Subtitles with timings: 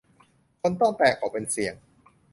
[0.61, 1.73] คนต้องแตกออกเป็นเสี่ยง